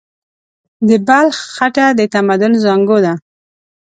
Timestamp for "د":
0.87-0.89, 1.99-2.01